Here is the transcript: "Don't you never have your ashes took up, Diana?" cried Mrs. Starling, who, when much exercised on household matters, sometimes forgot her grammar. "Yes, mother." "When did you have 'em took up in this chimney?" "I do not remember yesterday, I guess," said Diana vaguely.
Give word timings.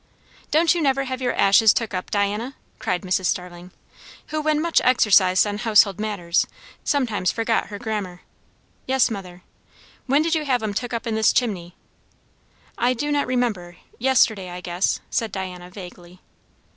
"Don't 0.49 0.73
you 0.73 0.81
never 0.81 1.03
have 1.03 1.21
your 1.21 1.33
ashes 1.35 1.75
took 1.75 1.93
up, 1.93 2.09
Diana?" 2.09 2.55
cried 2.79 3.03
Mrs. 3.03 3.27
Starling, 3.27 3.69
who, 4.29 4.41
when 4.41 4.59
much 4.59 4.81
exercised 4.83 5.45
on 5.45 5.59
household 5.59 5.99
matters, 5.99 6.47
sometimes 6.83 7.31
forgot 7.31 7.67
her 7.67 7.77
grammar. 7.77 8.21
"Yes, 8.87 9.11
mother." 9.11 9.43
"When 10.07 10.23
did 10.23 10.33
you 10.33 10.43
have 10.43 10.63
'em 10.63 10.73
took 10.73 10.91
up 10.91 11.05
in 11.05 11.13
this 11.13 11.31
chimney?" 11.31 11.75
"I 12.79 12.93
do 12.95 13.11
not 13.11 13.27
remember 13.27 13.77
yesterday, 13.99 14.49
I 14.49 14.59
guess," 14.59 15.01
said 15.11 15.31
Diana 15.31 15.69
vaguely. 15.69 16.19